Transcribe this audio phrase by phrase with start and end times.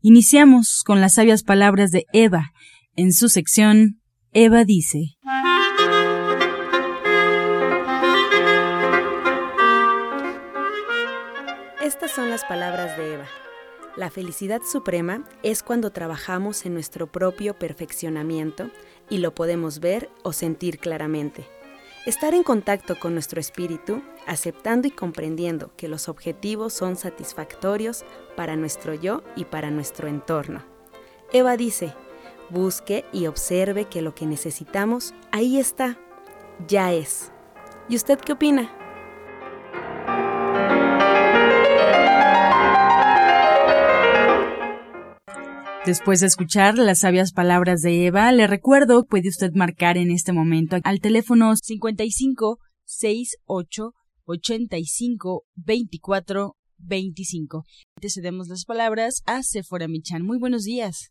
[0.00, 2.52] Iniciamos con las sabias palabras de Eva.
[2.94, 4.00] En su sección,
[4.32, 5.16] Eva dice.
[11.82, 13.26] Estas son las palabras de Eva.
[13.96, 18.70] La felicidad suprema es cuando trabajamos en nuestro propio perfeccionamiento
[19.10, 21.57] y lo podemos ver o sentir claramente.
[22.08, 28.56] Estar en contacto con nuestro espíritu, aceptando y comprendiendo que los objetivos son satisfactorios para
[28.56, 30.64] nuestro yo y para nuestro entorno.
[31.34, 31.92] Eva dice,
[32.48, 35.98] busque y observe que lo que necesitamos ahí está,
[36.66, 37.30] ya es.
[37.90, 38.77] ¿Y usted qué opina?
[45.88, 50.34] Después de escuchar las sabias palabras de Eva, le recuerdo, puede usted marcar en este
[50.34, 53.94] momento al teléfono 55 68
[54.26, 57.64] 85 24 25.
[58.02, 60.26] Te cedemos las palabras a Sephora Michan.
[60.26, 61.10] Muy buenos días.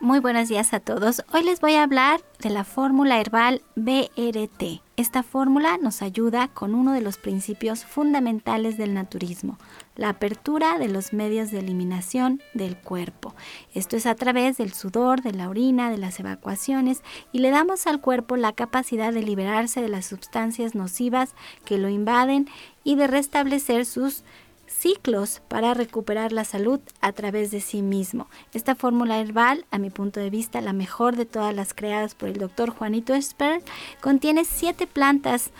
[0.00, 1.22] Muy buenos días a todos.
[1.32, 4.82] Hoy les voy a hablar de la fórmula herbal BRT.
[4.96, 9.58] Esta fórmula nos ayuda con uno de los principios fundamentales del naturismo,
[9.96, 13.34] la apertura de los medios de eliminación del cuerpo.
[13.74, 17.86] Esto es a través del sudor, de la orina, de las evacuaciones y le damos
[17.86, 22.48] al cuerpo la capacidad de liberarse de las sustancias nocivas que lo invaden
[22.84, 24.22] y de restablecer sus
[24.66, 28.28] ciclos para recuperar la salud a través de sí mismo.
[28.52, 32.28] Esta fórmula herbal, a mi punto de vista, la mejor de todas las creadas por
[32.28, 33.62] el doctor Juanito Esper,
[34.00, 35.50] contiene siete plantas,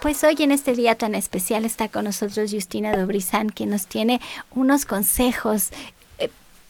[0.00, 4.20] Pues hoy en este día tan especial está con nosotros Justina Dobrizán, que nos tiene
[4.54, 5.70] unos consejos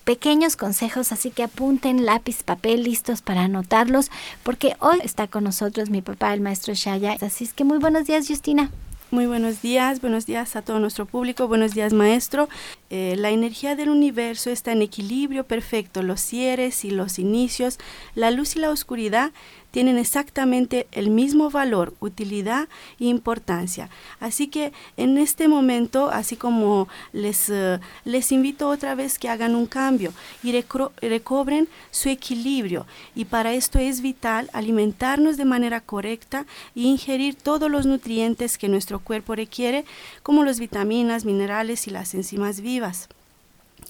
[0.05, 4.11] pequeños consejos, así que apunten lápiz, papel listos para anotarlos,
[4.43, 7.17] porque hoy está con nosotros mi papá, el maestro Shaya.
[7.21, 8.71] Así es que muy buenos días, Justina.
[9.13, 12.49] Muy buenos días, buenos días a todo nuestro público, buenos días maestro.
[12.89, 17.79] Eh, la energía del universo está en equilibrio perfecto, los cierres y los inicios,
[18.15, 19.33] la luz y la oscuridad
[19.73, 22.69] tienen exactamente el mismo valor, utilidad
[23.01, 23.89] e importancia.
[24.21, 29.57] Así que en este momento, así como les, eh, les invito otra vez que hagan
[29.57, 30.13] un cambio
[30.45, 32.87] y recobren su equilibrio.
[33.17, 36.47] Y para esto es vital alimentarnos de manera correcta
[36.77, 39.85] e ingerir todos los nutrientes que nuestro cuerpo requiere,
[40.23, 43.09] como las vitaminas, minerales y las enzimas vivas.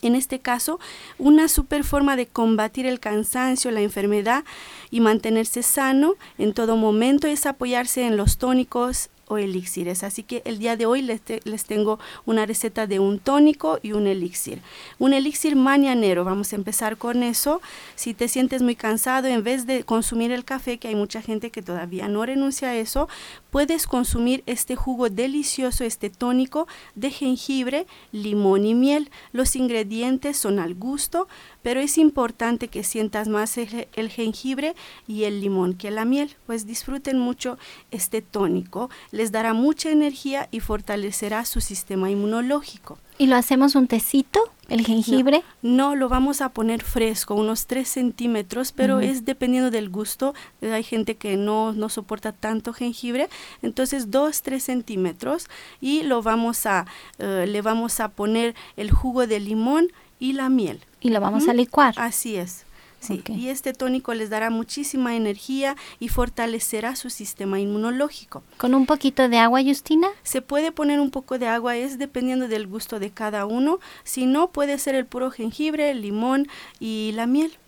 [0.03, 0.81] En este caso,
[1.19, 4.45] una super forma de combatir el cansancio, la enfermedad
[4.91, 10.03] y mantenerse sano en todo momento es apoyarse en los tónicos elixires.
[10.03, 13.93] Así que el día de hoy les, les, tengo una receta de un tónico y
[13.93, 14.61] un elixir.
[14.99, 17.61] Un elixir mañanero, vamos a empezar con eso.
[17.95, 21.51] Si te sientes muy cansado, en vez de consumir el café, que hay mucha gente
[21.51, 23.09] que todavía no renuncia a eso,
[23.51, 29.11] puedes consumir este jugo delicioso, este tónico de jengibre, limón y miel.
[29.33, 31.29] Los ingredientes son al gusto,
[31.63, 34.75] pero es importante que sientas más el, jengibre
[35.07, 37.59] y el limón que la miel, pues disfruten mucho
[37.91, 42.99] este tónico, les dará mucha energía y fortalecerá su sistema inmunológico.
[43.19, 45.45] ¿Y lo hacemos un tecito, el jengibre?
[45.61, 50.35] No, lo vamos a poner fresco, unos 3 centímetros, pero es dependiendo del gusto.
[50.63, 53.29] Hay gente que no, no soporta tanto jengibre,
[53.61, 55.49] entonces 2, 3 centímetros
[55.81, 56.87] y lo vamos a,
[57.19, 59.89] eh, le vamos a poner el jugo de limón
[60.23, 60.79] y la miel.
[61.01, 61.95] Y lo vamos a licuar.
[61.97, 62.65] Así es.
[63.01, 68.45] Sí, y este tónico les dará muchísima energía y fortalecerá su sistema inmunológico.
[68.57, 70.07] ¿Con un poquito de agua, Justina?
[70.23, 73.81] Se puede poner un poco de agua, es dependiendo del gusto de cada uno.
[74.05, 76.47] Si no, puede ser el puro jengibre, el limón
[76.79, 77.59] y la miel.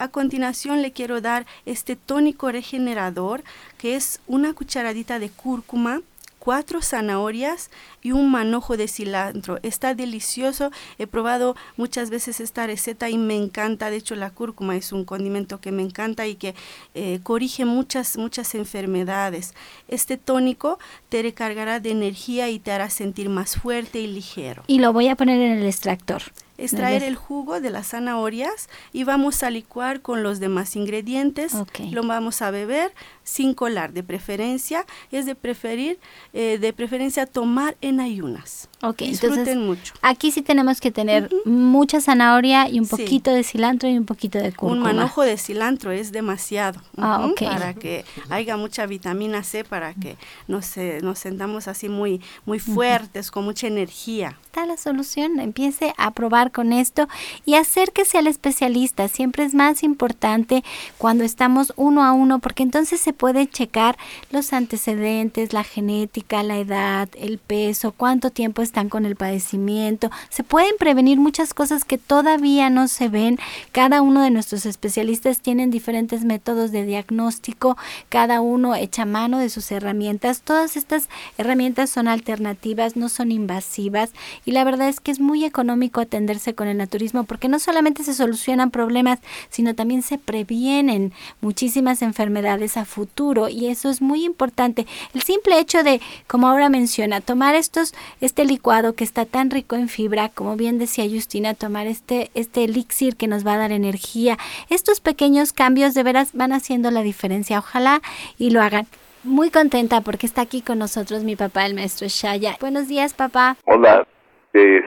[0.00, 3.44] A continuación le quiero dar este tónico regenerador,
[3.78, 6.00] que es una cucharadita de cúrcuma,
[6.40, 7.70] cuatro zanahorias
[8.02, 9.60] y un manojo de cilantro.
[9.62, 10.72] Está delicioso.
[10.98, 13.90] He probado muchas veces esta receta y me encanta.
[13.90, 16.56] De hecho, la cúrcuma es un condimento que me encanta y que
[16.94, 19.54] eh, corrige muchas, muchas enfermedades.
[19.86, 24.64] Este tónico te recargará de energía y te hará sentir más fuerte y ligero.
[24.66, 26.22] Y lo voy a poner en el extractor
[26.60, 31.54] extraer el jugo de las zanahorias y vamos a licuar con los demás ingredientes.
[31.90, 32.92] Lo vamos a beber
[33.24, 34.84] sin colar, de preferencia.
[35.12, 35.98] Es de preferir,
[36.32, 38.68] eh, de preferencia tomar en ayunas.
[38.82, 39.94] Ok, Disfruten mucho.
[40.02, 44.38] Aquí sí tenemos que tener mucha zanahoria y un poquito de cilantro y un poquito
[44.38, 44.72] de cúrcuma.
[44.72, 46.80] Un manojo de cilantro es demasiado.
[46.96, 50.16] Ah, Para que haya mucha vitamina C, para que
[50.48, 54.38] nos, nos sentamos así muy, muy fuertes, con mucha energía.
[54.44, 55.40] Está la solución.
[55.40, 57.08] Empiece a probar con esto
[57.44, 59.08] y acérquese al especialista.
[59.08, 60.62] Siempre es más importante
[60.98, 63.96] cuando estamos uno a uno, porque entonces se puede checar
[64.30, 70.10] los antecedentes, la genética, la edad, el peso, cuánto tiempo están con el padecimiento.
[70.28, 73.38] Se pueden prevenir muchas cosas que todavía no se ven.
[73.72, 77.76] Cada uno de nuestros especialistas tienen diferentes métodos de diagnóstico,
[78.08, 80.42] cada uno echa mano de sus herramientas.
[80.42, 81.08] Todas estas
[81.38, 84.12] herramientas son alternativas, no son invasivas
[84.44, 86.06] y la verdad es que es muy económico
[86.54, 89.20] con el naturismo porque no solamente se solucionan problemas,
[89.50, 94.86] sino también se previenen muchísimas enfermedades a futuro y eso es muy importante.
[95.14, 99.76] El simple hecho de, como ahora menciona, tomar estos, este licuado que está tan rico
[99.76, 103.72] en fibra, como bien decía Justina, tomar este, este elixir que nos va a dar
[103.72, 104.38] energía,
[104.68, 107.58] estos pequeños cambios de veras van haciendo la diferencia.
[107.58, 108.00] Ojalá
[108.38, 108.86] y lo hagan
[109.22, 112.56] muy contenta porque está aquí con nosotros mi papá, el maestro Shaya.
[112.60, 113.56] Buenos días, papá.
[113.64, 114.06] Hola,
[114.54, 114.82] eh,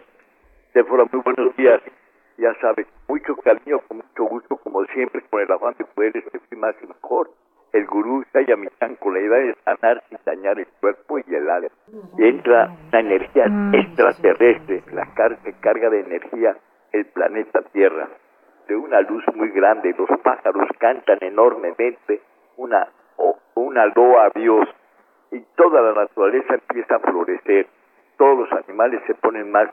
[0.82, 1.82] fueron muy buenos días.
[2.38, 6.56] Ya sabes, mucho cariño, con mucho gusto, como siempre, con el afán de poder este
[6.56, 7.30] más y mejor.
[7.74, 11.70] El gurú Sayamichan con la idea de sanar sin dañar el cuerpo y el alma.
[12.18, 16.58] Y entra una energía extraterrestre, la car se carga de energía
[16.92, 18.08] el planeta Tierra,
[18.68, 19.94] de una luz muy grande.
[19.98, 22.22] Los pájaros cantan enormemente
[22.58, 22.88] una,
[23.56, 24.68] una loa a Dios
[25.32, 27.68] y toda la naturaleza empieza a florecer.
[28.18, 29.70] Todos los animales se ponen más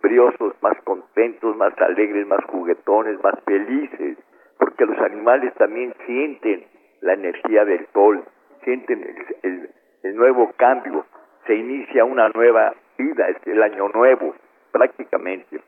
[0.00, 4.18] briosos, más contentos, más alegres, más juguetones, más felices,
[4.58, 6.64] porque los animales también sienten
[7.00, 8.24] la energía del sol,
[8.64, 11.06] sienten el, nuevo cambio,
[11.46, 14.34] se inicia una nueva vida, es el año nuevo
[14.70, 15.60] prácticamente.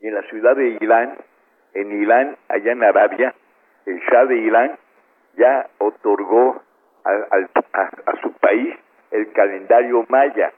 [0.00, 1.18] Y en la ciudad de Irán,
[1.74, 3.34] en Irán, allá en Arabia,
[3.86, 4.78] el Shah de Irán
[5.36, 6.62] ya otorgó
[7.04, 8.74] a su país
[9.10, 10.52] el calendario maya,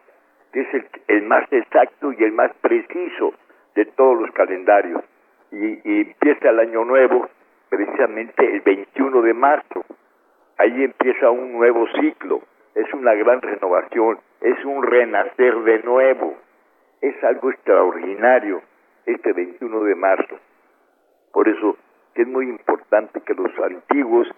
[0.60, 0.68] es
[1.08, 3.34] el, más exacto y el más preciso
[3.74, 5.02] de todos los calendarios.
[5.52, 7.28] Y, empieza el año nuevo
[7.68, 9.84] precisamente el 21 de marzo.
[10.58, 12.40] Ahí empieza un nuevo ciclo,
[12.74, 16.34] es una gran renovación, es un renacer de nuevo,
[17.02, 18.62] es algo extraordinario
[19.04, 20.36] este 21 de marzo.
[21.32, 21.76] Por eso
[22.14, 24.28] es muy importante que los antiguos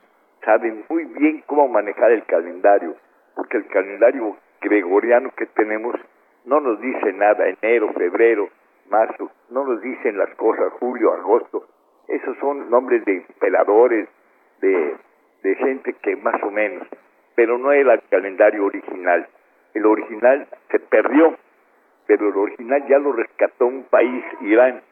[0.44, 2.96] saben muy bien cómo manejar el calendario,
[3.36, 5.94] porque el calendario gregoriano que tenemos
[6.44, 8.48] no nos dice nada, enero, febrero,
[8.88, 11.66] marzo, no nos dicen las cosas, julio, agosto,
[12.08, 14.08] esos son nombres de emperadores,
[14.60, 14.96] de,
[15.42, 16.88] de gente que más o menos,
[17.34, 19.28] pero no era el calendario original.
[19.74, 21.36] El original se perdió,
[22.06, 24.82] pero el original ya lo rescató un país, Irán.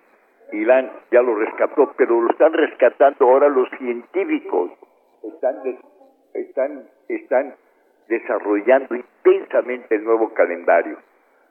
[0.53, 4.73] Irán ya lo rescató, pero lo están rescatando ahora los científicos.
[5.23, 5.56] Están,
[6.35, 7.55] están, están
[8.08, 10.98] desarrollando intensamente el nuevo calendario.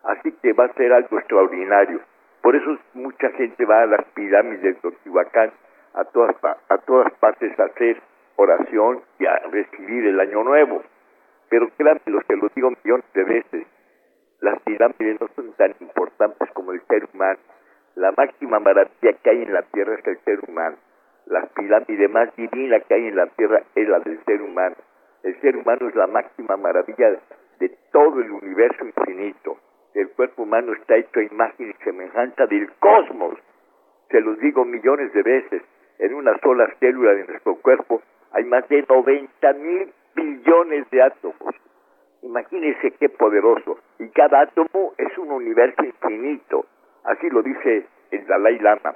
[0.04, 2.00] Así que va a ser algo extraordinario.
[2.42, 5.52] Por eso mucha gente va a las pirámides de Teotihuacán,
[5.94, 8.02] a todas, a todas partes a hacer
[8.36, 10.84] oración y a recibir el año nuevo.
[11.50, 13.68] Pero créanme, los que lo digo millones de veces,
[14.42, 17.40] las pirámides no son tan importantes como el ser humano.
[17.96, 20.76] La máxima maravilla que hay en la tierra es el ser humano.
[21.26, 24.76] La pirámide más divina que hay en la tierra es la del ser humano.
[25.26, 27.20] El ser humano es la máxima maravilla
[27.58, 29.58] de todo el universo infinito.
[29.96, 33.34] El cuerpo humano está hecho a imagen y semejanza del cosmos.
[34.12, 35.64] Se los digo millones de veces.
[35.98, 38.04] En una sola célula de nuestro cuerpo
[38.34, 41.56] hay más de 90 mil billones de átomos.
[42.22, 43.80] Imagínense qué poderoso.
[43.98, 46.68] Y cada átomo es un universo infinito.
[47.04, 48.94] Así lo dice el Dalai Lama.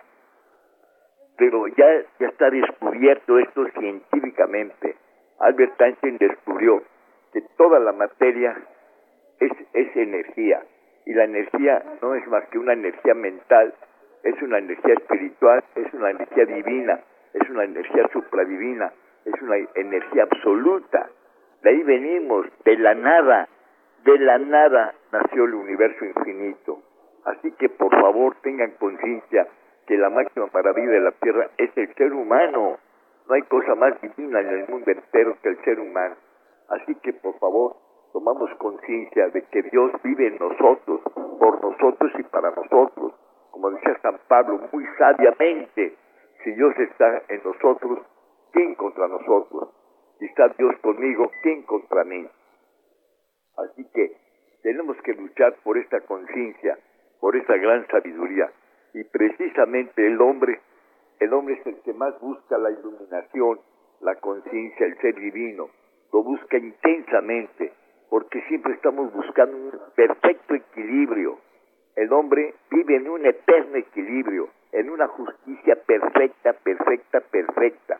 [1.40, 1.88] Pero ya,
[2.20, 4.96] ya está descubierto esto científicamente.
[5.40, 6.84] Albert Einstein descubrió
[7.32, 8.56] que toda la materia
[9.40, 9.52] es,
[9.96, 10.62] energía
[11.06, 13.74] y la energía no es más que una energía mental,
[14.24, 17.00] es una energía espiritual, es una energía divina,
[17.34, 18.92] es una energía supradivina,
[19.26, 21.10] es una energía absoluta.
[21.62, 23.48] De ahí venimos, de la nada,
[24.06, 26.82] De la nada nació el universo infinito.
[27.26, 29.46] Así que por favor tengan conciencia
[29.88, 32.78] que la máxima maravilla de la tierra es el ser humano.
[33.30, 36.16] No hay cosa más divina en el mundo entero que el ser humano.
[36.70, 37.76] Así que por favor
[38.12, 43.14] tomamos conciencia de que Dios vive en nosotros, por nosotros y para nosotros.
[43.52, 45.96] Como decía San Pablo muy sabiamente,
[46.44, 48.00] si Dios está en nosotros,
[48.52, 49.70] ¿quién contra nosotros?
[50.18, 52.28] Si está Dios conmigo, ¿quién contra mí?
[53.58, 54.18] Así que
[54.64, 56.80] tenemos que luchar por esta conciencia,
[57.20, 58.52] por esta gran sabiduría.
[58.96, 60.62] Y precisamente el hombre,
[61.20, 63.60] el hombre es el que más busca la iluminación,
[64.00, 65.70] la conciencia, el ser divino.
[66.14, 67.74] Lo busca intensamente,
[68.10, 71.38] porque siempre estamos buscando un perfecto equilibrio.
[71.96, 78.00] El hombre vive en un eterno equilibrio, en una justicia perfecta, perfecta, perfecta.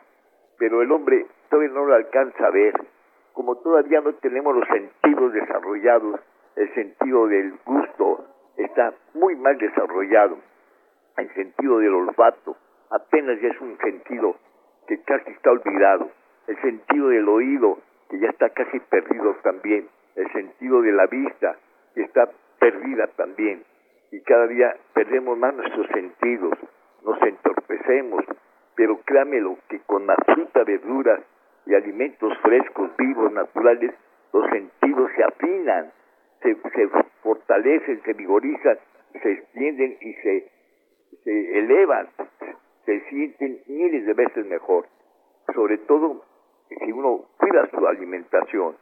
[0.58, 2.74] Pero el hombre todavía no lo alcanza a ver.
[3.34, 6.20] Como todavía no tenemos los sentidos desarrollados,
[6.56, 8.24] el sentido del gusto
[8.56, 10.38] está muy mal desarrollado.
[11.18, 12.56] El sentido del olfato
[12.90, 14.36] apenas ya es un sentido
[14.86, 16.10] que casi está olvidado.
[16.46, 17.78] El sentido del oído,
[18.08, 21.56] que ya está casi perdido también el sentido de la vista
[21.94, 23.64] está perdida también
[24.10, 26.58] y cada día perdemos más nuestros sentidos,
[27.04, 28.24] nos entorpecemos,
[28.74, 31.20] pero créamelo que con la fruta, verduras
[31.66, 33.94] y alimentos frescos, vivos, naturales,
[34.32, 35.92] los sentidos se afinan,
[36.42, 36.56] se,
[37.22, 38.78] fortalecen, se vigorizan,
[39.22, 40.50] se extienden y se
[41.24, 42.08] elevan,
[42.84, 44.86] se sienten miles de veces mejor.
[45.54, 46.24] Sobre todo
[46.68, 48.76] si uno cuida su alimentación,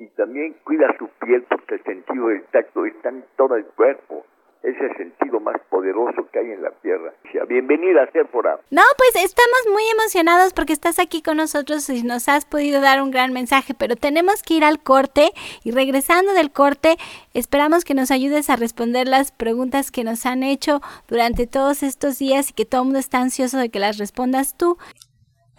[0.00, 4.24] y también cuida su piel porque el sentido del tacto está en todo el cuerpo.
[4.62, 7.14] Es el sentido más poderoso que hay en la tierra.
[7.48, 8.60] Bienvenida, Sephora.
[8.70, 13.02] No, pues estamos muy emocionados porque estás aquí con nosotros y nos has podido dar
[13.02, 15.30] un gran mensaje, pero tenemos que ir al corte
[15.64, 16.96] y regresando del corte,
[17.32, 22.18] esperamos que nos ayudes a responder las preguntas que nos han hecho durante todos estos
[22.18, 24.76] días y que todo el mundo está ansioso de que las respondas tú.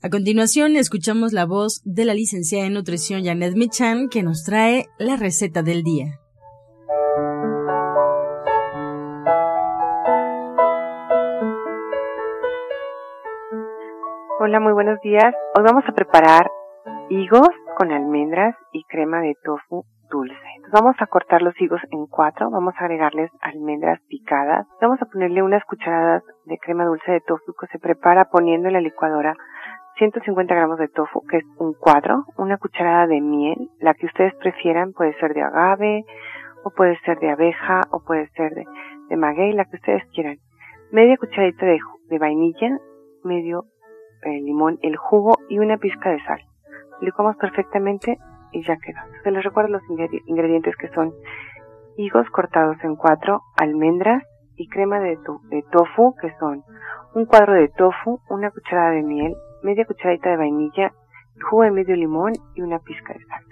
[0.00, 4.86] A continuación, escuchamos la voz de la licenciada en nutrición Janet Michan, que nos trae
[4.96, 6.20] la receta del día.
[14.38, 15.34] Hola, muy buenos días.
[15.56, 16.48] Hoy vamos a preparar
[17.10, 20.36] higos con almendras y crema de tofu dulce.
[20.70, 25.42] vamos a cortar los higos en cuatro, vamos a agregarles almendras picadas, vamos a ponerle
[25.42, 29.36] unas cucharadas de crema dulce de tofu que se prepara poniendo en la licuadora
[29.98, 34.34] 150 gramos de tofu, que es un cuadro, una cucharada de miel, la que ustedes
[34.36, 36.04] prefieran, puede ser de agave,
[36.64, 38.64] o puede ser de abeja, o puede ser de,
[39.08, 40.38] de maguey, la que ustedes quieran.
[40.92, 42.78] Media cucharadita de, vainilla,
[43.24, 43.64] medio
[44.22, 46.40] eh, limón, el jugo y una pizca de sal.
[47.00, 48.18] Licuamos perfectamente
[48.52, 49.00] y ya quedó.
[49.24, 49.82] Se les recuerdo los
[50.26, 51.12] ingredientes que son
[51.96, 54.22] higos cortados en cuatro, almendras
[54.56, 55.18] y crema de
[55.70, 56.62] tofu, que son
[57.14, 60.92] un cuadro de tofu, una cucharada de miel, media cucharadita de vainilla,
[61.40, 63.47] jugo de medio limón y una pizca de sal.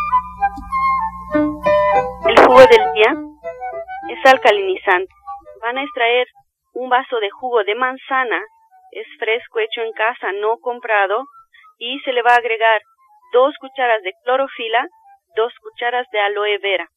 [2.73, 5.13] Es alcalinizante.
[5.61, 6.25] Van a extraer
[6.73, 8.41] un vaso de jugo de manzana,
[8.91, 11.25] es fresco, hecho en casa, no comprado,
[11.79, 12.81] y se le va a agregar
[13.33, 14.87] dos cucharas de clorofila,
[15.35, 16.87] dos cucharas de aloe vera.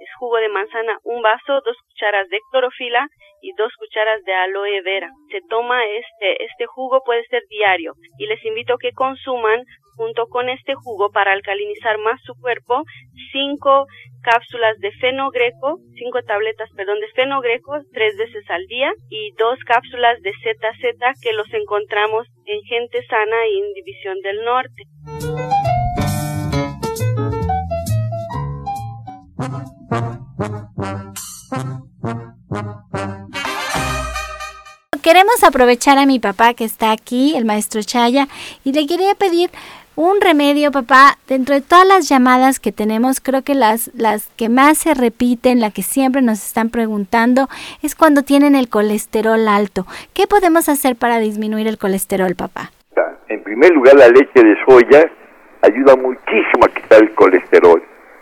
[0.00, 3.06] Es jugo de manzana, un vaso, dos cucharas de clorofila
[3.40, 5.10] y dos cucharas de aloe vera.
[5.30, 9.64] Se toma este, este jugo, puede ser diario, y les invito a que consuman
[9.96, 12.82] junto con este jugo para alcalinizar más su cuerpo,
[13.32, 13.86] cinco
[14.22, 20.20] cápsulas de fenogreco, cinco tabletas, perdón, de fenogreco tres veces al día y dos cápsulas
[20.22, 24.82] de ZZ que los encontramos en Gente Sana y en División del Norte.
[35.14, 38.26] Queremos aprovechar a mi papá que está aquí, el maestro Chaya,
[38.64, 39.48] y le quería pedir
[39.94, 44.48] un remedio, papá, dentro de todas las llamadas que tenemos, creo que las, las que
[44.48, 47.48] más se repiten, la que siempre nos están preguntando,
[47.80, 49.86] es cuando tienen el colesterol alto.
[50.14, 52.72] ¿Qué podemos hacer para disminuir el colesterol, papá?
[53.28, 55.08] En primer lugar, la leche de soya
[55.62, 57.80] ayuda muchísimo a quitar el colesterol.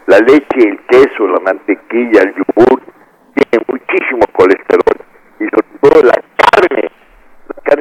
[0.08, 2.82] La leche, el queso, la mantequilla, el yogur,
[3.34, 5.06] tiene muchísimo colesterol.
[5.40, 6.22] Y sobre todo la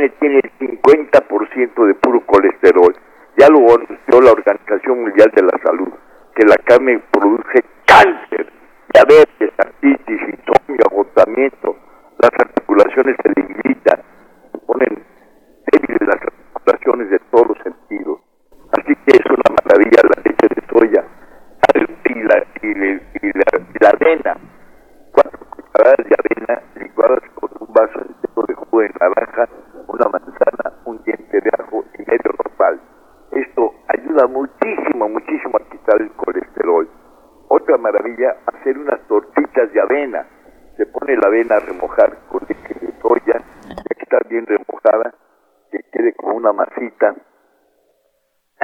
[0.10, 2.96] tiene el 50% de puro colesterol.
[3.38, 5.90] Ya lo anunció la Organización Mundial de la Salud,
[6.36, 8.52] que la carne produce cáncer,
[8.94, 11.76] diabetes, artritis, insomnio, agotamiento,
[12.20, 14.02] las articulaciones se debilitan,
[14.52, 15.04] se ponen
[15.72, 18.20] débiles las articulaciones de todos los sentidos.
[18.74, 21.04] Así que es una maravilla la leche de soya
[22.12, 23.32] y la, y
[23.82, 24.38] la, avena,
[25.12, 29.50] cuatro cucharadas de avena licuadas con un vaso entero de jugo de naranja,
[29.88, 32.80] una manzana, un diente de ajo y medio normal
[33.32, 36.90] esto ayuda muchísimo, muchísimo a quitar el colesterol.
[37.48, 40.28] Otra maravilla, hacer unas tortitas de avena.
[40.76, 45.14] Se pone la avena a remojar con leche de soya, ya que está bien remojada,
[45.72, 47.16] que quede como una masita.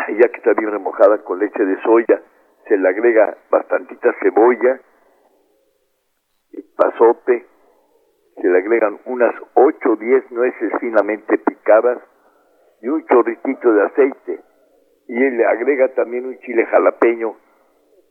[0.09, 2.21] Ya que está bien remojada con leche de soya,
[2.67, 4.79] se le agrega bastantita cebolla,
[6.75, 7.45] pasote,
[8.35, 11.99] se le agregan unas 8 o 10 nueces finamente picadas
[12.81, 14.43] y un chorritito de aceite
[15.07, 17.35] y le agrega también un chile jalapeño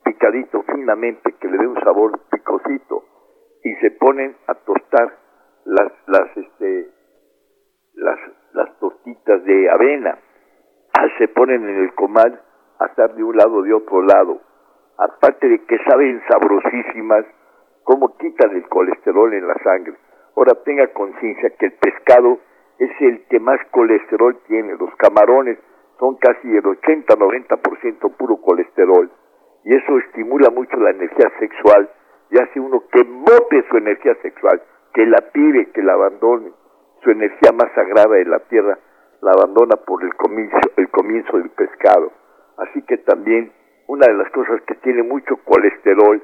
[0.04, 3.04] picadito finamente que le dé un sabor picosito
[3.64, 5.12] y se ponen a tostar
[5.64, 6.88] las las este
[7.94, 8.18] las
[8.52, 10.18] las tortitas de avena.
[10.98, 12.40] Ah, se ponen en el comal
[12.78, 14.40] a estar de un lado de otro lado.
[14.96, 17.26] Aparte de que saben sabrosísimas
[17.82, 19.94] cómo quitan el colesterol en la sangre.
[20.36, 22.38] Ahora tenga conciencia que el pescado
[22.78, 25.58] es el que más colesterol tiene los camarones
[25.98, 29.10] son casi el 80-90% puro colesterol
[29.64, 31.90] y eso estimula mucho la energía sexual
[32.30, 36.52] y hace uno que bote su energía sexual, que la tire, que la abandone.
[37.02, 38.78] Su energía más sagrada de la tierra
[39.22, 42.12] la abandona por el comienzo, el comienzo del pescado.
[42.58, 43.52] Así que también
[43.86, 46.22] una de las cosas que tiene mucho colesterol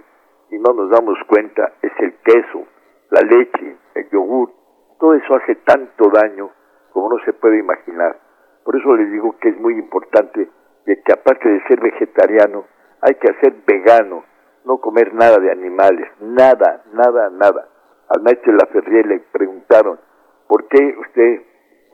[0.50, 2.66] y no nos damos cuenta es el queso,
[3.10, 4.50] la leche, el yogur.
[4.98, 6.50] Todo eso hace tanto daño
[6.92, 8.18] como no se puede imaginar.
[8.64, 10.48] Por eso les digo que es muy importante
[10.86, 12.64] de que aparte de ser vegetariano,
[13.00, 14.24] hay que ser vegano,
[14.64, 17.68] no comer nada de animales, nada, nada, nada.
[18.08, 19.98] Al maestro de la Ferrier le preguntaron,
[20.46, 21.42] ¿por qué usted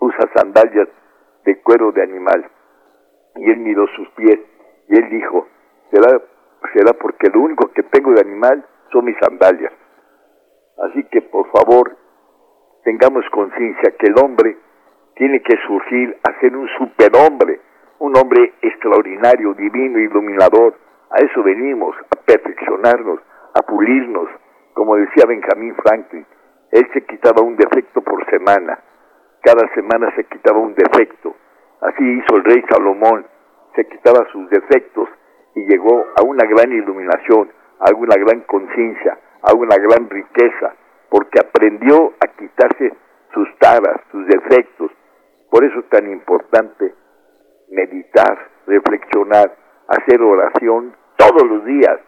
[0.01, 0.89] usa sandalias
[1.45, 2.51] de cuero de animal?
[3.37, 4.39] Y él miró sus pies
[4.89, 5.47] y él dijo,
[5.91, 6.21] será,
[6.75, 9.73] será porque lo único que tengo de animal son mis sandalias.
[10.79, 11.97] Así que por favor,
[12.85, 14.57] tengamos conciencia que el hombre
[15.19, 17.61] tiene que surgir a ser un superhombre,
[17.99, 20.75] un hombre extraordinario, divino, iluminador.
[21.11, 23.19] A eso venimos, a perfeccionarnos,
[23.55, 24.29] a pulirnos.
[24.75, 26.25] Como decía Benjamín Franklin,
[26.71, 28.79] él se quitaba un defecto por semana.
[29.43, 31.35] Cada semana se quitaba un defecto.
[31.81, 33.27] Así hizo el rey Salomón.
[33.75, 35.09] Se quitaba sus defectos
[35.57, 37.51] y llegó a una gran iluminación,
[37.81, 40.75] a una gran conciencia, a una gran riqueza,
[41.11, 42.93] porque aprendió a quitarse
[43.35, 44.93] sus taras, sus defectos.
[45.51, 46.95] Por eso es tan importante
[47.71, 49.55] meditar, reflexionar,
[49.89, 51.99] hacer oración todos los días,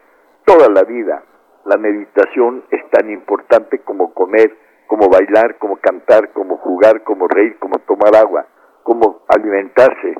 [0.45, 1.23] toda la vida.
[1.65, 4.55] La meditación es tan importante como comer,
[4.87, 8.45] como bailar, como cantar, como jugar, como reír, como tomar agua,
[8.83, 10.15] como alimentarse.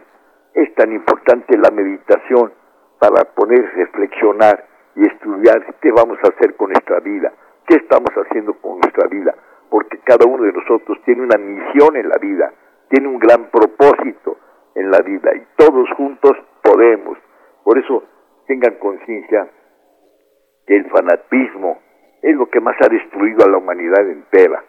[0.53, 2.53] Es tan importante la meditación
[2.99, 7.33] para poder reflexionar y estudiar qué vamos a hacer con nuestra vida,
[7.67, 9.33] qué estamos haciendo con nuestra vida,
[9.69, 12.53] porque cada uno de nosotros tiene una misión en la vida,
[12.91, 14.37] tiene un gran propósito
[14.75, 17.17] en la vida y todos juntos podemos.
[17.63, 18.03] Por eso
[18.47, 19.49] tengan conciencia
[20.67, 21.79] que el fanatismo
[22.21, 24.63] es lo que más ha destruido a la humanidad entera.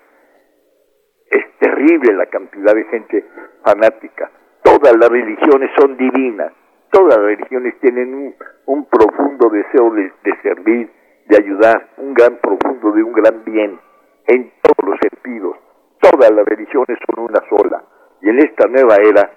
[1.29, 3.25] Es terrible la cantidad de gente
[3.65, 4.31] fanática.
[4.63, 6.53] Todas las religiones son divinas.
[6.91, 8.35] Todas las religiones tienen
[8.67, 10.91] un, profundo deseo de, servir,
[11.27, 13.81] de ayudar, un gran profundo de un gran bien
[14.27, 15.57] en todos los sentidos.
[16.01, 17.83] Todas las religiones son una sola.
[18.23, 19.31] Y en esta nueva era,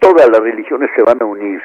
[0.00, 1.62] todas las religiones se van a unir.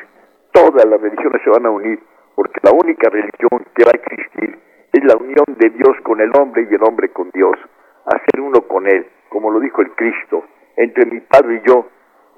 [0.52, 2.00] Todas las religiones se van a unir.
[2.36, 4.60] Porque la única religión que va a existir
[4.94, 7.58] es la unión de Dios con el hombre y el hombre con Dios.
[8.06, 10.44] Hacer uno con Él, como lo dijo el Cristo.
[10.78, 11.88] Entre mi Padre y yo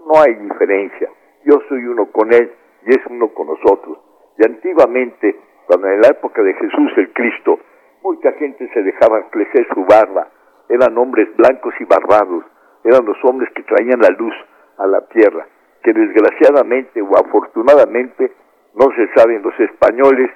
[0.05, 1.09] no hay diferencia.
[1.43, 2.51] Yo soy uno con Él
[2.85, 3.99] y es uno con nosotros.
[4.37, 5.35] Y antiguamente,
[5.67, 7.59] cuando en la época de Jesús el Cristo,
[8.03, 10.27] mucha gente se dejaba crecer su barba,
[10.69, 12.43] eran hombres blancos y barbados,
[12.83, 14.33] eran los hombres que traían la luz
[14.77, 15.47] a la tierra,
[15.83, 18.31] que desgraciadamente o afortunadamente,
[18.73, 20.31] no se saben, los españoles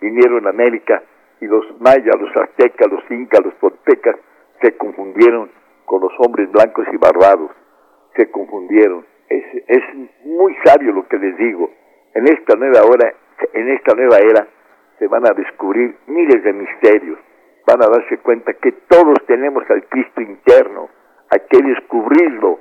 [0.00, 1.02] vinieron a América
[1.40, 4.16] y los mayas, los aztecas, los incas, los toltecas
[4.60, 5.50] se confundieron
[5.84, 7.50] con los hombres blancos y barbados,
[8.16, 9.06] se confundieron.
[9.28, 9.82] Es, es
[10.24, 11.70] muy sabio lo que les digo.
[12.14, 13.12] En esta nueva hora,
[13.52, 14.46] en esta nueva era,
[14.98, 17.18] se van a descubrir miles de misterios.
[17.66, 20.88] Van a darse cuenta que todos tenemos al Cristo interno.
[21.30, 22.60] Hay que descubrirlo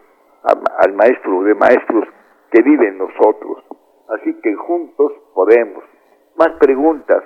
[0.79, 2.05] al Maestro de Maestros
[2.51, 3.63] que vive en nosotros.
[4.09, 5.83] Así que juntos podemos.
[6.37, 7.23] Más preguntas.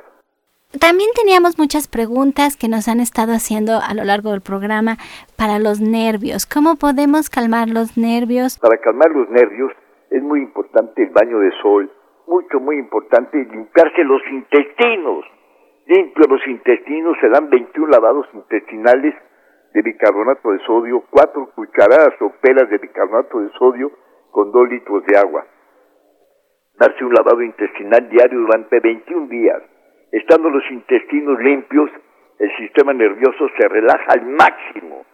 [0.80, 4.98] También teníamos muchas preguntas que nos han estado haciendo a lo largo del programa
[5.36, 6.46] para los nervios.
[6.46, 8.60] ¿Cómo podemos calmar los nervios?
[8.60, 9.72] Para calmar los nervios
[10.12, 11.92] es muy importante el baño de sol,
[12.28, 15.26] mucho, muy importante, limpiarse los intestinos.
[15.88, 19.16] Limpio los intestinos, se dan 21 lavados intestinales
[19.74, 23.92] de bicarbonato de sodio, 4 cucharadas o pelas de bicarbonato de sodio
[24.32, 25.46] con 2 litros de agua.
[26.80, 29.62] Darse un lavado intestinal diario durante 21 días.
[30.12, 31.90] Estando los intestinos limpios,
[32.40, 35.06] el sistema nervioso se relaja al máximo.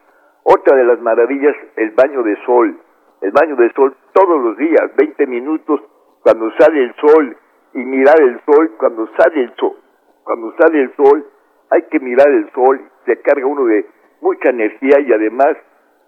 [0.43, 2.79] Otra de las maravillas, el baño de sol.
[3.21, 5.81] El baño de sol todos los días, 20 minutos
[6.21, 7.37] cuando sale el sol
[7.73, 9.75] y mirar el sol cuando sale el sol.
[10.23, 11.25] Cuando sale el sol
[11.69, 13.85] hay que mirar el sol, se carga uno de
[14.25, 15.55] mucha energía y además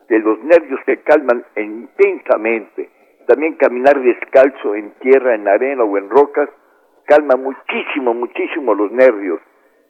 [0.10, 2.90] de los nervios se calman intensamente.
[3.28, 6.50] También caminar descalzo en tierra, en arena o en rocas
[7.06, 9.40] calma muchísimo, muchísimo los nervios.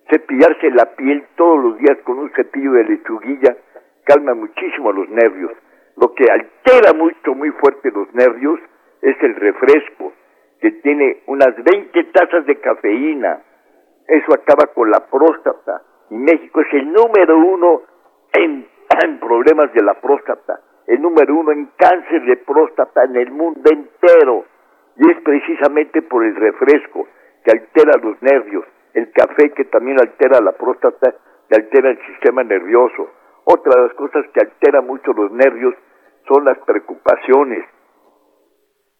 [0.09, 3.55] Cepillarse la piel todos los días con un cepillo de lechuguilla
[4.03, 5.51] calma muchísimo los nervios.
[5.95, 8.59] Lo que altera mucho, muy fuerte los nervios
[9.01, 10.13] es el refresco,
[10.59, 13.41] que tiene unas 20 tazas de cafeína.
[14.07, 15.81] Eso acaba con la próstata.
[16.09, 17.81] Y México es el número uno
[18.43, 18.67] en,
[19.19, 24.45] problemas de la próstata, el número uno en cáncer de próstata en el mundo entero.
[24.95, 27.07] Y es precisamente por el refresco
[27.43, 31.13] que altera los nervios, el café que también altera la próstata
[31.49, 33.09] y altera el sistema nervioso.
[33.43, 35.75] Otra de las cosas que altera mucho los nervios
[36.27, 37.65] son las preocupaciones,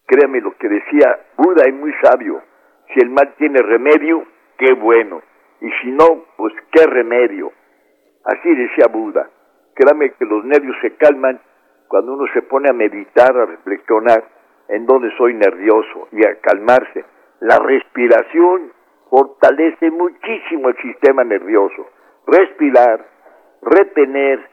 [0.08, 2.42] Créame lo que decía Buda es muy sabio.
[2.94, 4.24] Si el mal tiene remedio,
[4.58, 5.22] qué bueno.
[5.60, 7.52] y si no, pues qué remedio.
[8.28, 9.30] Así decía Buda.
[9.74, 11.40] Créame que los nervios se calman
[11.88, 14.22] cuando uno se pone a meditar, a reflexionar
[14.68, 17.06] en dónde soy nervioso y a calmarse.
[17.40, 18.74] La respiración
[19.10, 21.88] fortalece muchísimo el sistema nervioso.
[22.26, 23.06] Respirar,
[23.62, 24.46] retener,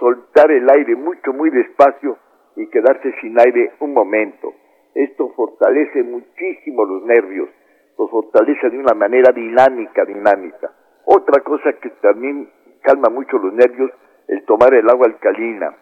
[0.00, 2.18] soltar el aire mucho, muy despacio
[2.56, 4.52] y quedarse sin aire un momento.
[4.96, 7.48] Esto fortalece muchísimo los nervios,
[7.96, 10.72] los fortalece de una manera dinámica, dinámica.
[11.04, 12.50] Otra cosa que también
[12.82, 13.90] calma mucho los nervios,
[14.28, 15.74] el tomar el agua alcalina.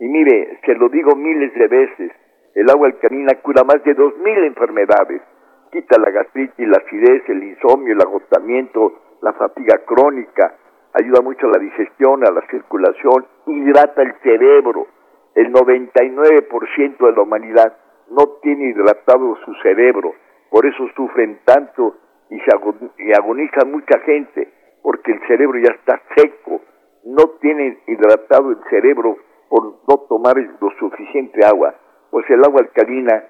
[0.00, 2.12] Y mire, se lo digo miles de veces,
[2.54, 5.22] el agua alcalina cura más de dos mil enfermedades.
[5.70, 10.54] Quita la gastritis, la acidez, el insomnio, el agotamiento, la fatiga crónica,
[10.94, 14.86] ayuda mucho a la digestión, a la circulación, hidrata el cerebro.
[15.34, 17.76] El 99% de la humanidad
[18.10, 20.14] no tiene hidratado su cerebro,
[20.50, 21.96] por eso sufren tanto
[22.30, 24.48] y se agoniza mucha gente,
[24.86, 26.60] porque el cerebro ya está seco,
[27.06, 29.16] no tienen hidratado el cerebro
[29.48, 31.74] por no tomar lo suficiente agua,
[32.12, 33.24] pues el agua alcalina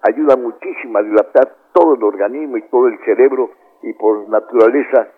[0.00, 3.50] ayuda muchísimo a hidratar todo el organismo y todo el cerebro
[3.82, 5.08] y por naturaleza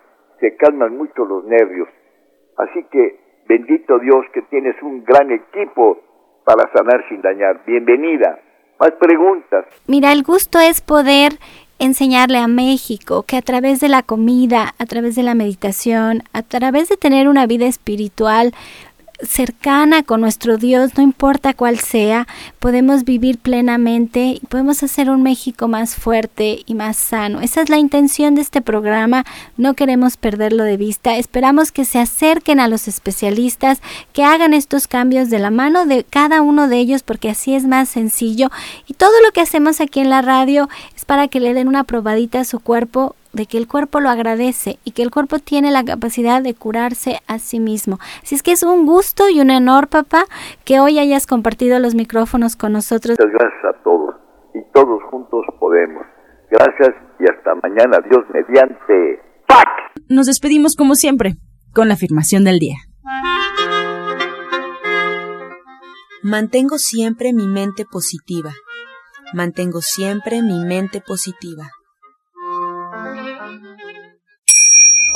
[0.41, 1.87] se calman mucho los nervios.
[2.57, 5.99] Así que bendito Dios que tienes un gran equipo
[6.43, 7.63] para sanar sin dañar.
[7.65, 8.37] Bienvenida.
[8.77, 9.65] Más preguntas.
[9.87, 11.31] Mira, el gusto es poder
[11.79, 16.43] enseñarle a México que a través de la comida, a través de la meditación, a
[16.43, 18.53] través de tener una vida espiritual,
[19.21, 22.27] cercana con nuestro Dios, no importa cuál sea,
[22.59, 27.41] podemos vivir plenamente y podemos hacer un México más fuerte y más sano.
[27.41, 29.25] Esa es la intención de este programa,
[29.57, 33.81] no queremos perderlo de vista, esperamos que se acerquen a los especialistas,
[34.13, 37.65] que hagan estos cambios de la mano de cada uno de ellos porque así es
[37.65, 38.51] más sencillo.
[38.87, 41.83] Y todo lo que hacemos aquí en la radio es para que le den una
[41.83, 45.71] probadita a su cuerpo de que el cuerpo lo agradece y que el cuerpo tiene
[45.71, 47.99] la capacidad de curarse a sí mismo.
[48.21, 50.25] Así es que es un gusto y un honor, papá,
[50.65, 53.17] que hoy hayas compartido los micrófonos con nosotros.
[53.17, 54.15] Muchas gracias a todos
[54.53, 56.03] y todos juntos podemos.
[56.51, 59.21] Gracias y hasta mañana, Dios mediante.
[59.47, 59.67] ¡Pac!
[60.09, 61.35] Nos despedimos como siempre
[61.73, 62.77] con la afirmación del día.
[66.23, 68.51] Mantengo siempre mi mente positiva.
[69.33, 71.69] Mantengo siempre mi mente positiva.